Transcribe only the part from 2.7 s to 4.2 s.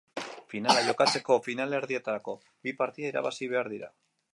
partida irabazi behar dira.